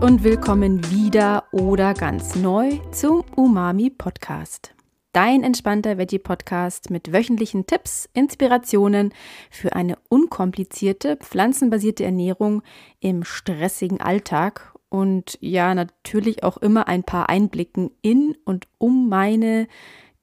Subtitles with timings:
[0.00, 4.74] Und willkommen wieder oder ganz neu zum Umami Podcast.
[5.12, 9.12] Dein entspannter Veggie Podcast mit wöchentlichen Tipps, Inspirationen
[9.50, 12.62] für eine unkomplizierte, pflanzenbasierte Ernährung
[13.00, 19.68] im stressigen Alltag und ja, natürlich auch immer ein paar Einblicken in und um meine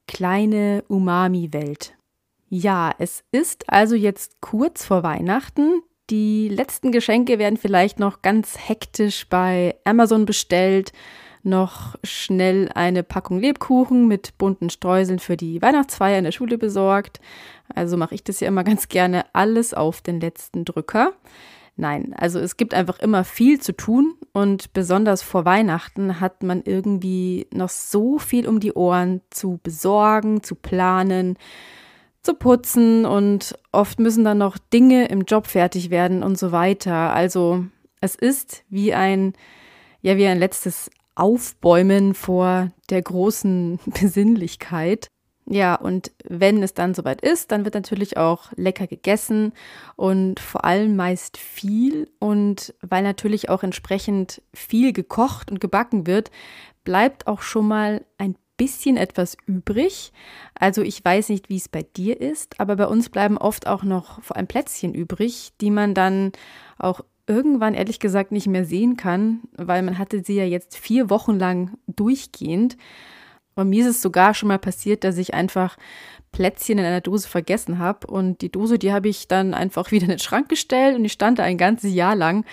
[0.07, 1.95] kleine Umami-Welt.
[2.49, 5.83] Ja, es ist also jetzt kurz vor Weihnachten.
[6.09, 10.93] Die letzten Geschenke werden vielleicht noch ganz hektisch bei Amazon bestellt.
[11.43, 17.19] Noch schnell eine Packung Lebkuchen mit bunten Streuseln für die Weihnachtsfeier in der Schule besorgt.
[17.75, 21.13] Also mache ich das ja immer ganz gerne alles auf den letzten Drücker.
[21.75, 26.63] Nein, also es gibt einfach immer viel zu tun und besonders vor Weihnachten hat man
[26.63, 31.37] irgendwie noch so viel um die Ohren zu besorgen, zu planen
[32.21, 37.13] zu putzen und oft müssen dann noch Dinge im Job fertig werden und so weiter.
[37.13, 37.65] Also
[38.01, 39.33] es ist wie ein,
[40.01, 45.07] ja, wie ein letztes Aufbäumen vor der großen Besinnlichkeit.
[45.49, 49.53] Ja, und wenn es dann soweit ist, dann wird natürlich auch lecker gegessen
[49.95, 52.11] und vor allem meist viel.
[52.19, 56.31] Und weil natürlich auch entsprechend viel gekocht und gebacken wird,
[56.83, 60.11] bleibt auch schon mal ein bisschen etwas übrig.
[60.55, 63.83] Also ich weiß nicht, wie es bei dir ist, aber bei uns bleiben oft auch
[63.83, 66.31] noch vor allem Plätzchen übrig, die man dann
[66.77, 71.09] auch irgendwann ehrlich gesagt nicht mehr sehen kann, weil man hatte sie ja jetzt vier
[71.09, 72.77] Wochen lang durchgehend.
[73.55, 75.77] Und mir ist es sogar schon mal passiert, dass ich einfach
[76.31, 78.07] Plätzchen in einer Dose vergessen habe.
[78.07, 81.09] Und die Dose, die habe ich dann einfach wieder in den Schrank gestellt und die
[81.09, 82.45] stand da ein ganzes Jahr lang.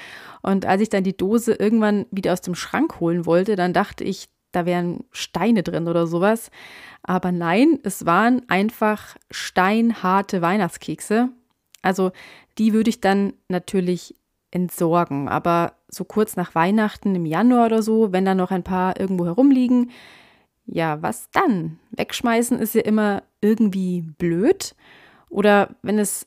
[0.42, 4.04] Und als ich dann die Dose irgendwann wieder aus dem Schrank holen wollte, dann dachte
[4.04, 6.50] ich, da wären Steine drin oder sowas.
[7.02, 11.28] Aber nein, es waren einfach steinharte Weihnachtskekse.
[11.82, 12.12] Also
[12.58, 14.16] die würde ich dann natürlich
[14.50, 15.28] entsorgen.
[15.28, 19.26] Aber so kurz nach Weihnachten im Januar oder so, wenn da noch ein paar irgendwo
[19.26, 19.90] herumliegen,
[20.66, 21.78] ja, was dann?
[21.90, 24.74] Wegschmeißen ist ja immer irgendwie blöd.
[25.28, 26.26] Oder wenn es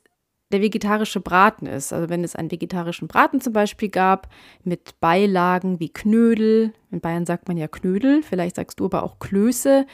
[0.51, 1.91] der vegetarische Braten ist.
[1.91, 4.29] Also wenn es einen vegetarischen Braten zum Beispiel gab
[4.63, 9.19] mit Beilagen wie Knödel, in Bayern sagt man ja Knödel, vielleicht sagst du aber auch
[9.19, 9.85] Klöße.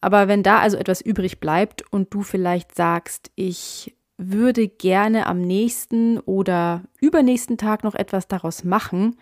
[0.00, 5.40] Aber wenn da also etwas übrig bleibt und du vielleicht sagst, ich würde gerne am
[5.40, 9.16] nächsten oder übernächsten Tag noch etwas daraus machen,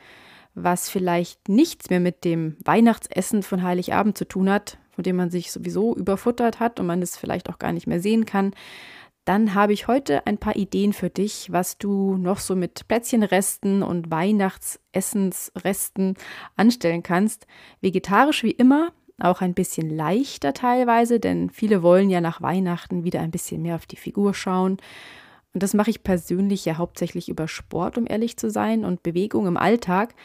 [0.55, 5.31] was vielleicht nichts mehr mit dem Weihnachtsessen von Heiligabend zu tun hat, von dem man
[5.31, 8.53] sich sowieso überfuttert hat und man es vielleicht auch gar nicht mehr sehen kann,
[9.25, 13.84] dann habe ich heute ein paar Ideen für dich, was du noch so mit Plätzchenresten
[13.84, 16.16] und Weihnachtsessensresten
[16.56, 17.47] anstellen kannst.
[17.81, 18.91] Vegetarisch wie immer,
[19.21, 23.77] auch ein bisschen leichter teilweise, denn viele wollen ja nach Weihnachten wieder ein bisschen mehr
[23.77, 24.78] auf die Figur schauen.
[25.55, 29.47] Und das mache ich persönlich ja hauptsächlich über Sport, um ehrlich zu sein, und Bewegung
[29.47, 30.16] im Alltag.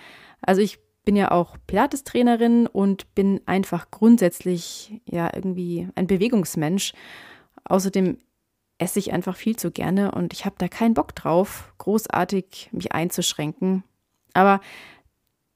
[0.42, 6.94] Also ich bin ja auch Pilates-Trainerin und bin einfach grundsätzlich ja irgendwie ein Bewegungsmensch.
[7.66, 8.18] Außerdem
[8.78, 12.92] esse ich einfach viel zu gerne und ich habe da keinen Bock drauf, großartig mich
[12.92, 13.84] einzuschränken.
[14.34, 14.62] Aber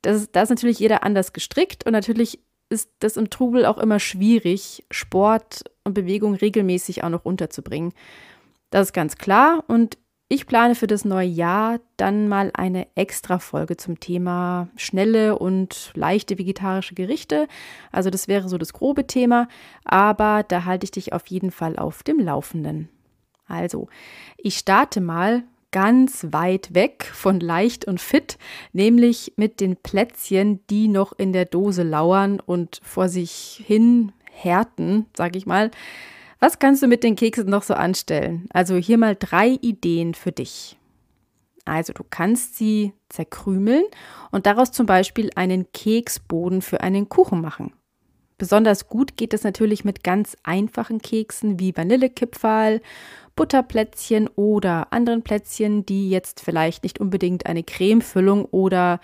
[0.01, 2.39] das, da ist natürlich jeder anders gestrickt und natürlich
[2.69, 7.93] ist das im Trubel auch immer schwierig, Sport und Bewegung regelmäßig auch noch unterzubringen.
[8.69, 9.97] Das ist ganz klar und
[10.29, 15.91] ich plane für das neue Jahr dann mal eine extra Folge zum Thema schnelle und
[15.93, 17.49] leichte vegetarische Gerichte.
[17.91, 19.49] Also das wäre so das grobe Thema,
[19.83, 22.87] aber da halte ich dich auf jeden Fall auf dem Laufenden.
[23.51, 23.89] Also,
[24.37, 28.37] ich starte mal ganz weit weg von leicht und fit,
[28.73, 35.05] nämlich mit den Plätzchen, die noch in der Dose lauern und vor sich hin härten,
[35.15, 35.71] sag ich mal.
[36.39, 38.47] Was kannst du mit den Keksen noch so anstellen?
[38.51, 40.77] Also hier mal drei Ideen für dich.
[41.65, 43.83] Also du kannst sie zerkrümeln
[44.31, 47.73] und daraus zum Beispiel einen Keksboden für einen Kuchen machen.
[48.41, 52.81] Besonders gut geht es natürlich mit ganz einfachen Keksen wie Vanillekipferl,
[53.35, 58.99] Butterplätzchen oder anderen Plätzchen, die jetzt vielleicht nicht unbedingt eine Cremefüllung oder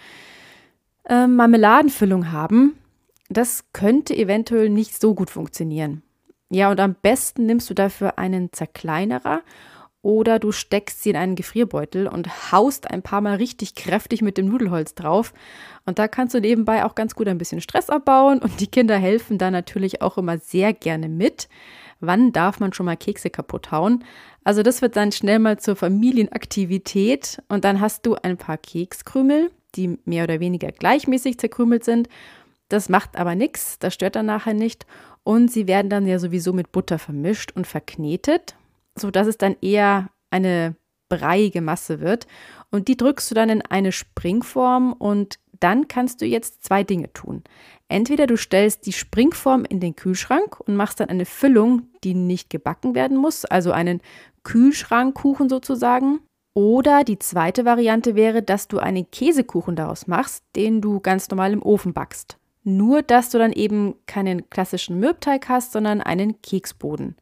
[1.05, 2.77] äh, Marmeladenfüllung haben.
[3.29, 6.01] Das könnte eventuell nicht so gut funktionieren.
[6.49, 9.41] Ja, und am besten nimmst du dafür einen Zerkleinerer
[10.01, 14.37] oder du steckst sie in einen Gefrierbeutel und haust ein paar Mal richtig kräftig mit
[14.37, 15.33] dem Nudelholz drauf.
[15.85, 18.97] Und da kannst du nebenbei auch ganz gut ein bisschen Stress abbauen und die Kinder
[18.97, 21.49] helfen da natürlich auch immer sehr gerne mit.
[21.99, 24.03] Wann darf man schon mal Kekse kaputt hauen?
[24.43, 29.51] Also das wird dann schnell mal zur Familienaktivität und dann hast du ein paar Kekskrümel,
[29.75, 32.07] die mehr oder weniger gleichmäßig zerkrümelt sind.
[32.69, 34.85] Das macht aber nichts, das stört dann nachher nicht.
[35.23, 38.55] Und sie werden dann ja sowieso mit Butter vermischt und verknetet
[38.97, 40.75] sodass es dann eher eine
[41.09, 42.27] breiige Masse wird.
[42.71, 47.11] Und die drückst du dann in eine Springform und dann kannst du jetzt zwei Dinge
[47.13, 47.43] tun.
[47.87, 52.49] Entweder du stellst die Springform in den Kühlschrank und machst dann eine Füllung, die nicht
[52.49, 54.01] gebacken werden muss, also einen
[54.43, 56.19] Kühlschrankkuchen sozusagen.
[56.53, 61.53] Oder die zweite Variante wäre, dass du einen Käsekuchen daraus machst, den du ganz normal
[61.53, 62.37] im Ofen backst.
[62.63, 67.15] Nur, dass du dann eben keinen klassischen Mürbteig hast, sondern einen Keksboden.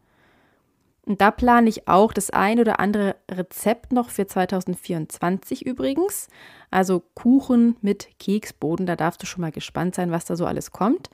[1.05, 6.27] Und da plane ich auch das ein oder andere Rezept noch für 2024 übrigens.
[6.71, 10.71] Also Kuchen mit Keksboden, da darfst du schon mal gespannt sein, was da so alles
[10.71, 11.09] kommt.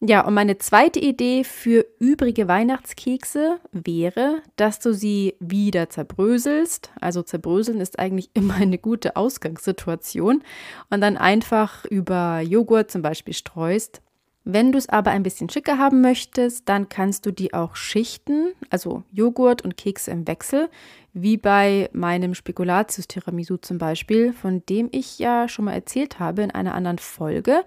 [0.00, 6.92] Ja, und meine zweite Idee für übrige Weihnachtskekse wäre, dass du sie wieder zerbröselst.
[7.00, 10.44] Also zerbröseln ist eigentlich immer eine gute Ausgangssituation
[10.88, 14.00] und dann einfach über Joghurt zum Beispiel streust
[14.50, 18.54] wenn du es aber ein bisschen schicker haben möchtest, dann kannst du die auch schichten,
[18.70, 20.70] also Joghurt und Kekse im Wechsel,
[21.12, 26.40] wie bei meinem Spekulatius Tiramisu zum Beispiel, von dem ich ja schon mal erzählt habe
[26.40, 27.62] in einer anderen Folge.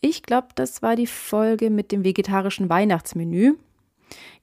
[0.00, 3.54] Ich glaube, das war die Folge mit dem vegetarischen Weihnachtsmenü.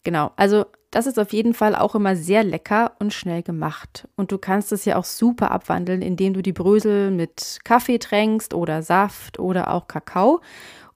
[0.06, 4.08] Genau, also das ist auf jeden Fall auch immer sehr lecker und schnell gemacht.
[4.16, 8.54] Und du kannst es ja auch super abwandeln, indem du die Brösel mit Kaffee tränkst
[8.54, 10.40] oder Saft oder auch Kakao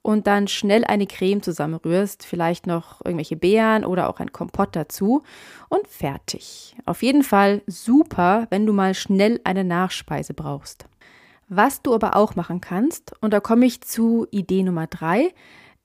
[0.08, 5.22] und dann schnell eine Creme zusammenrührst, vielleicht noch irgendwelche Beeren oder auch ein Kompott dazu
[5.68, 6.74] und fertig.
[6.86, 10.86] Auf jeden Fall super, wenn du mal schnell eine Nachspeise brauchst.
[11.50, 15.34] Was du aber auch machen kannst, und da komme ich zu Idee Nummer drei,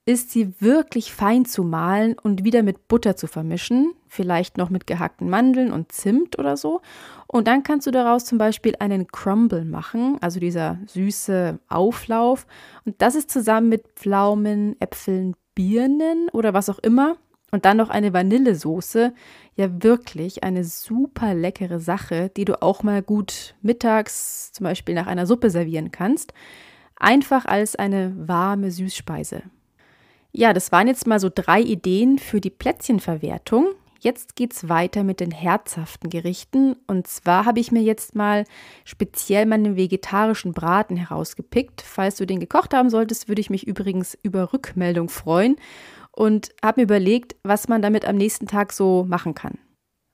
[0.05, 4.85] ist sie wirklich fein zu mahlen und wieder mit Butter zu vermischen, vielleicht noch mit
[4.85, 6.81] gehackten Mandeln und Zimt oder so.
[7.27, 12.45] Und dann kannst du daraus zum Beispiel einen Crumble machen, also dieser süße Auflauf.
[12.85, 17.15] Und das ist zusammen mit Pflaumen, Äpfeln, Birnen oder was auch immer.
[17.51, 19.13] Und dann noch eine Vanillesoße.
[19.55, 25.07] Ja, wirklich eine super leckere Sache, die du auch mal gut mittags, zum Beispiel nach
[25.07, 26.33] einer Suppe servieren kannst.
[26.95, 29.43] Einfach als eine warme Süßspeise.
[30.35, 33.67] Ja, das waren jetzt mal so drei Ideen für die Plätzchenverwertung.
[33.99, 36.75] Jetzt geht's weiter mit den herzhaften Gerichten.
[36.87, 38.43] Und zwar habe ich mir jetzt mal
[38.83, 41.81] speziell meinen vegetarischen Braten herausgepickt.
[41.81, 45.55] Falls du den gekocht haben solltest, würde ich mich übrigens über Rückmeldung freuen
[46.11, 49.59] und habe mir überlegt, was man damit am nächsten Tag so machen kann.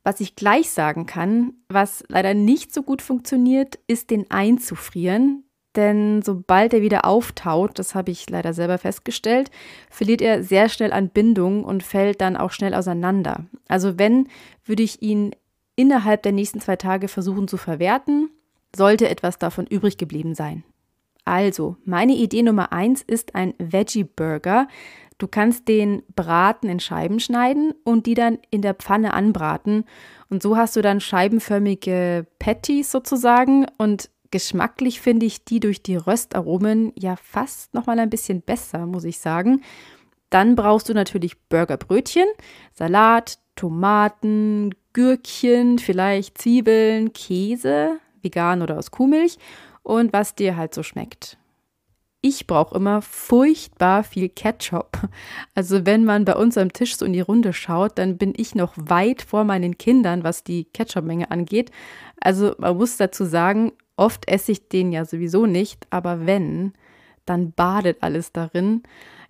[0.03, 5.45] Was ich gleich sagen kann, was leider nicht so gut funktioniert, ist den einzufrieren,
[5.75, 9.51] denn sobald er wieder auftaut, das habe ich leider selber festgestellt,
[9.89, 13.45] verliert er sehr schnell an Bindung und fällt dann auch schnell auseinander.
[13.67, 14.27] Also wenn,
[14.65, 15.35] würde ich ihn
[15.75, 18.29] innerhalb der nächsten zwei Tage versuchen zu verwerten,
[18.75, 20.63] sollte etwas davon übrig geblieben sein.
[21.25, 24.67] Also, meine Idee Nummer eins ist ein Veggie Burger.
[25.19, 29.85] Du kannst den Braten in Scheiben schneiden und die dann in der Pfanne anbraten.
[30.29, 35.95] Und so hast du dann scheibenförmige Patties sozusagen und Geschmacklich finde ich die durch die
[35.95, 39.63] Röstaromen ja fast noch mal ein bisschen besser, muss ich sagen.
[40.29, 42.27] Dann brauchst du natürlich Burgerbrötchen,
[42.73, 49.37] Salat, Tomaten, Gürkchen, vielleicht Zwiebeln, Käse, vegan oder aus Kuhmilch
[49.81, 51.37] und was dir halt so schmeckt.
[52.21, 54.97] Ich brauche immer furchtbar viel Ketchup.
[55.55, 58.55] Also wenn man bei uns am Tisch so in die Runde schaut, dann bin ich
[58.55, 61.71] noch weit vor meinen Kindern, was die Ketchup-Menge angeht.
[62.19, 66.71] Also man muss dazu sagen, Oft esse ich den ja sowieso nicht, aber wenn,
[67.25, 68.81] dann badet alles darin.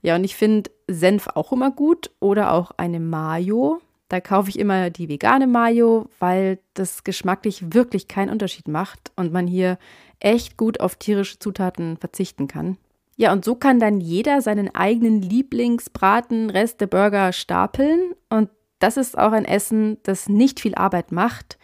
[0.04, 3.82] Ja, und ich finde Senf auch immer gut oder auch eine Mayo.
[4.10, 9.34] Da kaufe ich immer die vegane Mayo, weil das geschmacklich wirklich keinen Unterschied macht und
[9.34, 9.80] man hier
[10.20, 12.78] echt gut auf tierische Zutaten verzichten kann.
[13.16, 18.14] Ja, und so kann dann jeder seinen eigenen Lieblingsbraten, Reste, Burger stapeln.
[18.30, 21.58] Und das ist auch ein Essen, das nicht viel Arbeit macht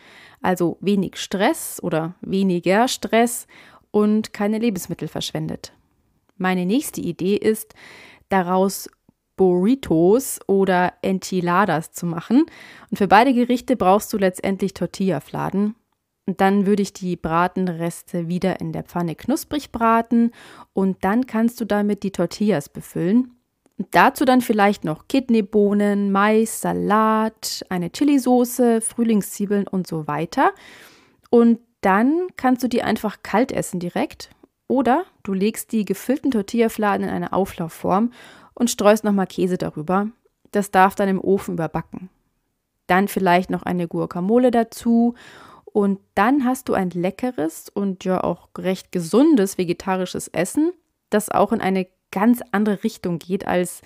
[0.45, 3.47] also wenig Stress oder weniger Stress
[3.91, 5.73] und keine Lebensmittel verschwendet.
[6.37, 7.73] Meine nächste Idee ist,
[8.29, 8.89] daraus
[9.35, 12.45] Burritos oder Enchiladas zu machen.
[12.89, 15.75] Und für beide Gerichte brauchst du letztendlich Tortillafladen.
[16.27, 20.31] Und dann würde ich die Bratenreste wieder in der Pfanne knusprig braten
[20.73, 23.34] und dann kannst du damit die Tortillas befüllen.
[23.77, 30.53] Dazu dann vielleicht noch Kidneybohnen, Mais, Salat, eine Chilisauce, Frühlingszwiebeln und so weiter.
[31.29, 34.29] Und dann kannst du die einfach kalt essen direkt.
[34.67, 38.11] Oder du legst die gefüllten Tortillafladen in eine Auflaufform
[38.53, 40.07] und streust nochmal Käse darüber.
[40.51, 42.09] Das darf dann im Ofen überbacken.
[42.87, 45.15] Dann vielleicht noch eine Guacamole dazu.
[45.65, 50.71] Und dann hast du ein leckeres und ja auch recht gesundes vegetarisches Essen,
[51.09, 53.81] das auch in eine ganz andere Richtung geht als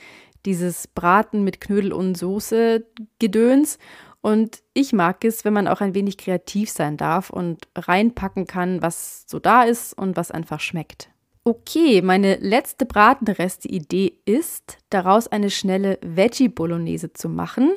[0.45, 2.85] dieses Braten mit Knödel und Soße
[3.19, 3.77] Gedöns.
[4.21, 8.81] Und ich mag es, wenn man auch ein wenig kreativ sein darf und reinpacken kann,
[8.81, 11.09] was so da ist und was einfach schmeckt.
[11.45, 17.71] Okay, meine letzte Bratenreste-Idee ist, daraus eine schnelle Veggie-Bolognese zu machen.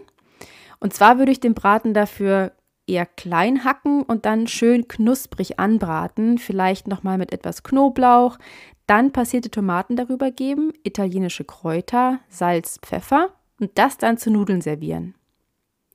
[0.80, 2.52] Und zwar würde ich den Braten dafür
[2.86, 8.38] eher klein hacken und dann schön knusprig anbraten, vielleicht nochmal mit etwas Knoblauch,
[8.86, 15.14] dann passierte Tomaten darüber geben, italienische Kräuter, Salz, Pfeffer und das dann zu Nudeln servieren.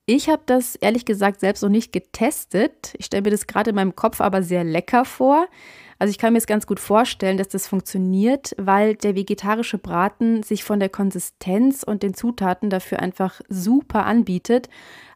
[0.06, 2.94] Ich habe das ehrlich gesagt selbst noch nicht getestet.
[2.98, 5.48] Ich stelle mir das gerade in meinem Kopf aber sehr lecker vor.
[6.00, 10.44] Also ich kann mir es ganz gut vorstellen, dass das funktioniert, weil der vegetarische Braten
[10.44, 14.70] sich von der Konsistenz und den Zutaten dafür einfach super anbietet.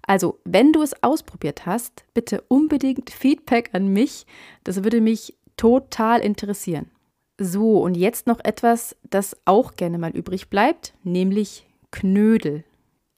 [0.07, 4.25] Also, wenn du es ausprobiert hast, bitte unbedingt Feedback an mich.
[4.63, 6.89] Das würde mich total interessieren.
[7.37, 12.63] So, und jetzt noch etwas, das auch gerne mal übrig bleibt, nämlich Knödel.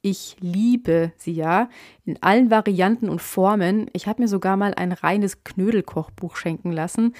[0.06, 1.70] Ich liebe sie ja
[2.04, 3.88] in allen Varianten und Formen.
[3.94, 7.14] Ich habe mir sogar mal ein reines Knödelkochbuch schenken lassen.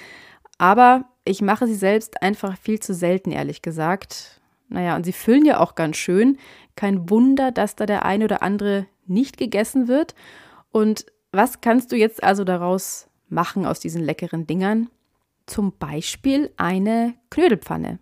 [0.57, 4.41] Aber ich mache sie selbst einfach viel zu selten, ehrlich gesagt.
[4.69, 6.37] Naja, und sie füllen ja auch ganz schön.
[6.75, 10.15] Kein Wunder, dass da der eine oder andere nicht gegessen wird.
[10.71, 14.89] Und was kannst du jetzt also daraus machen aus diesen leckeren Dingern?
[15.45, 17.99] Zum Beispiel eine Knödelpfanne.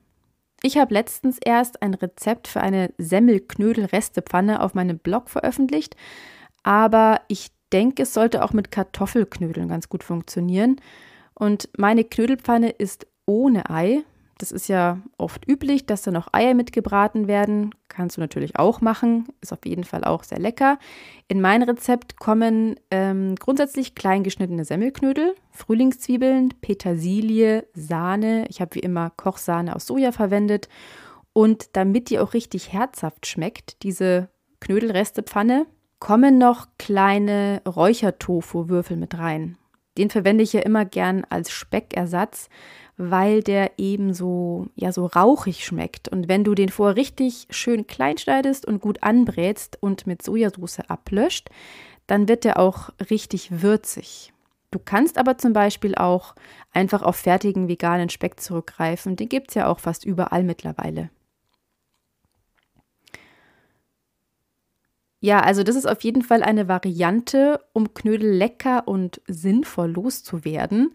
[0.61, 5.97] Ich habe letztens erst ein Rezept für eine Semmelknödel-Restepfanne auf meinem Blog veröffentlicht,
[6.63, 10.77] aber ich denke, es sollte auch mit Kartoffelknödeln ganz gut funktionieren.
[11.35, 14.03] Und meine Knödelpfanne ist ohne Ei,
[14.43, 17.73] das ist ja oft üblich, dass da noch Eier mitgebraten werden.
[17.87, 19.27] Kannst du natürlich auch machen.
[19.41, 20.79] Ist auf jeden Fall auch sehr lecker.
[21.27, 28.45] In mein Rezept kommen ähm, grundsätzlich klein geschnittene Semmelknödel, Frühlingszwiebeln, Petersilie, Sahne.
[28.49, 30.67] Ich habe wie immer Kochsahne aus Soja verwendet.
[31.31, 35.67] Und damit die auch richtig herzhaft schmeckt, diese Knödelrestepfanne,
[35.99, 39.57] kommen noch kleine Räuchertofu-Würfel mit rein.
[39.97, 42.49] Den verwende ich ja immer gern als Speckersatz,
[42.97, 46.09] weil der eben so, ja, so rauchig schmeckt.
[46.09, 50.79] Und wenn du den vorher richtig schön klein schneidest und gut anbrätst und mit Sojasauce
[50.87, 51.49] ablöscht,
[52.07, 54.33] dann wird der auch richtig würzig.
[54.71, 56.33] Du kannst aber zum Beispiel auch
[56.71, 59.15] einfach auf fertigen veganen Speck zurückgreifen.
[59.15, 61.09] Den gibt es ja auch fast überall mittlerweile.
[65.23, 70.93] Ja, also das ist auf jeden Fall eine Variante, um Knödel lecker und sinnvoll loszuwerden.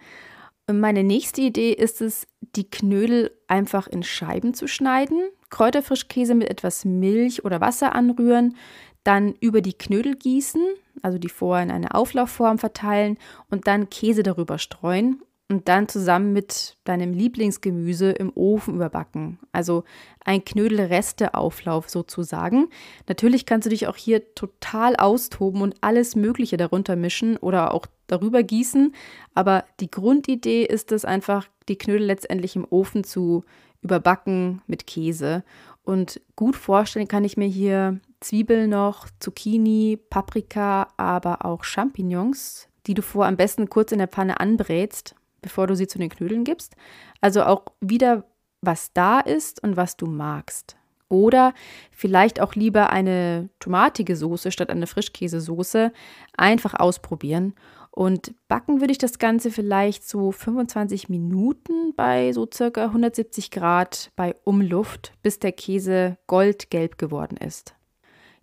[0.70, 5.18] Meine nächste Idee ist es, die Knödel einfach in Scheiben zu schneiden,
[5.48, 8.54] Kräuterfrischkäse mit etwas Milch oder Wasser anrühren,
[9.02, 10.62] dann über die Knödel gießen,
[11.00, 13.16] also die vorher in eine Auflaufform verteilen
[13.48, 19.38] und dann Käse darüber streuen und dann zusammen mit deinem Lieblingsgemüse im Ofen überbacken.
[19.50, 19.84] Also
[20.24, 22.68] ein Knödelresteauflauf sozusagen.
[23.06, 27.86] Natürlich kannst du dich auch hier total austoben und alles Mögliche darunter mischen oder auch
[28.08, 28.94] darüber gießen.
[29.34, 33.44] Aber die Grundidee ist es einfach, die Knödel letztendlich im Ofen zu
[33.80, 35.44] überbacken mit Käse.
[35.82, 42.92] Und gut vorstellen kann ich mir hier Zwiebeln noch, Zucchini, Paprika, aber auch Champignons, die
[42.92, 46.44] du vor am besten kurz in der Pfanne anbrätst bevor du sie zu den Knödeln
[46.44, 46.74] gibst.
[47.20, 48.24] Also auch wieder,
[48.60, 50.76] was da ist und was du magst.
[51.08, 51.54] Oder
[51.90, 55.92] vielleicht auch lieber eine tomatige Soße statt eine Frischkäsesoße.
[56.36, 57.54] Einfach ausprobieren.
[57.90, 64.12] Und backen würde ich das Ganze vielleicht so 25 Minuten bei so circa 170 Grad
[64.14, 67.74] bei Umluft, bis der Käse goldgelb geworden ist.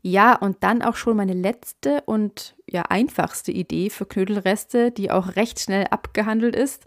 [0.08, 5.36] Ja, und dann auch schon meine letzte und ja einfachste Idee für Knödelreste, die auch
[5.36, 6.86] recht schnell abgehandelt ist.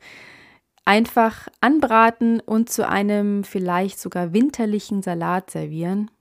[0.84, 6.12] Einfach anbraten und zu einem vielleicht sogar winterlichen Salat servieren.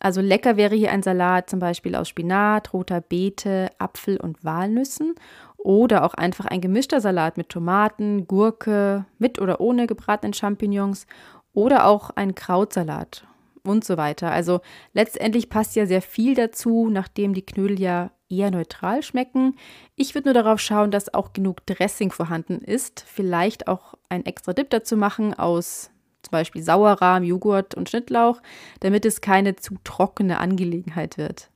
[0.00, 5.14] Also lecker wäre hier ein Salat zum Beispiel aus Spinat, roter Beete, Apfel und Walnüssen
[5.58, 11.06] oder auch einfach ein gemischter Salat mit Tomaten, Gurke, mit oder ohne gebratenen Champignons
[11.54, 13.28] oder auch ein Krautsalat
[13.64, 14.30] und so weiter.
[14.30, 14.60] Also
[14.92, 19.56] letztendlich passt ja sehr viel dazu, nachdem die Knödel ja eher neutral schmecken.
[19.94, 23.04] Ich würde nur darauf schauen, dass auch genug Dressing vorhanden ist.
[23.06, 25.90] Vielleicht auch ein extra Dip dazu machen aus
[26.22, 28.40] zum Beispiel Sauerrahm, Joghurt und Schnittlauch,
[28.80, 31.50] damit es keine zu trockene Angelegenheit wird.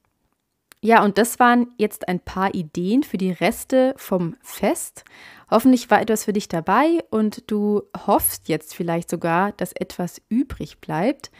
[0.82, 5.04] Ja, und das waren jetzt ein paar Ideen für die Reste vom Fest.
[5.50, 10.80] Hoffentlich war etwas für dich dabei und du hoffst jetzt vielleicht sogar, dass etwas übrig
[10.80, 11.30] bleibt.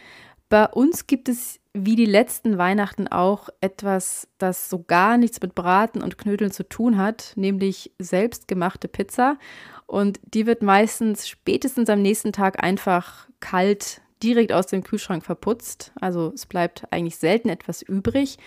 [0.49, 5.55] Bei uns gibt es wie die letzten Weihnachten auch etwas, das so gar nichts mit
[5.55, 9.37] Braten und Knödeln zu tun hat, nämlich selbstgemachte Pizza.
[9.85, 15.91] Und die wird meistens spätestens am nächsten Tag einfach kalt direkt aus dem Kühlschrank verputzt.
[15.99, 18.37] Also es bleibt eigentlich selten etwas übrig.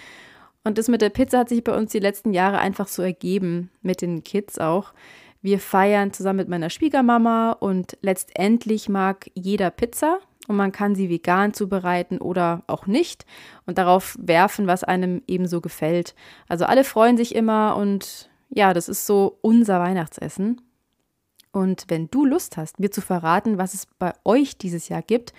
[0.64, 3.71] Und das mit der Pizza hat sich bei uns die letzten Jahre einfach so ergeben,
[3.83, 4.92] mit den Kids auch.
[5.40, 10.19] Wir feiern zusammen mit meiner Schwiegermama und letztendlich mag jeder Pizza
[10.50, 13.25] und man kann sie vegan zubereiten oder auch nicht
[13.66, 16.16] und darauf werfen, was einem ebenso gefällt.
[16.49, 20.61] Also alle freuen sich immer und ja, das ist so unser Weihnachtsessen.
[21.52, 25.33] Und wenn du Lust hast, mir zu verraten, was es bei euch dieses Jahr gibt,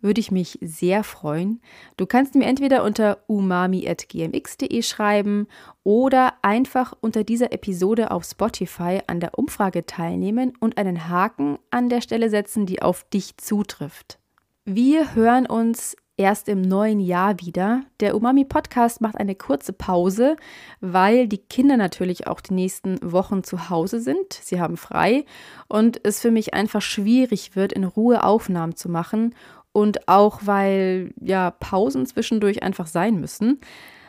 [0.00, 1.60] würde ich mich sehr freuen.
[1.98, 5.46] Du kannst mir entweder unter umami.gmx.de schreiben
[5.82, 11.90] oder einfach unter dieser Episode auf Spotify an der Umfrage teilnehmen und einen Haken an
[11.90, 14.20] der Stelle setzen, die auf dich zutrifft.
[14.66, 17.82] Wir hören uns erst im neuen Jahr wieder.
[18.00, 20.36] Der Umami Podcast macht eine kurze Pause,
[20.80, 24.32] weil die Kinder natürlich auch die nächsten Wochen zu Hause sind.
[24.32, 25.26] Sie haben frei
[25.68, 29.34] und es für mich einfach schwierig wird, in Ruhe Aufnahmen zu machen
[29.72, 33.60] und auch weil ja Pausen zwischendurch einfach sein müssen.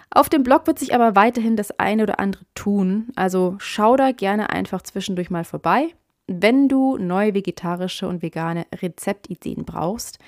[0.09, 4.13] Auf dem Blog wird sich aber weiterhin das eine oder andere tun, also schau da
[4.13, 5.89] gerne einfach zwischendurch mal vorbei,
[6.27, 10.19] wenn du neue vegetarische und vegane Rezeptideen brauchst.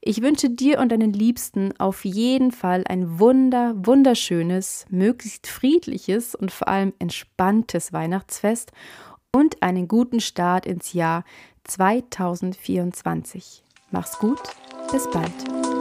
[0.00, 6.52] Ich wünsche dir und deinen Liebsten auf jeden Fall ein wunder, wunderschönes, möglichst friedliches und
[6.52, 8.72] vor allem entspanntes Weihnachtsfest
[9.32, 11.24] und einen guten Start ins Jahr
[11.64, 13.62] 2024.
[13.90, 14.40] Mach's gut,
[14.92, 15.75] bis bald.